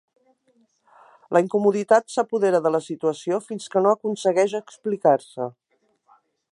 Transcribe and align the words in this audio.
La 1.37 1.41
incomoditat 1.43 2.09
s'apodera 2.13 2.63
de 2.67 2.73
la 2.77 2.81
situació 2.87 3.41
fins 3.51 3.69
que 3.75 3.87
no 3.87 3.95
aconsegueix 3.99 4.61
explicar-se. 4.65 5.51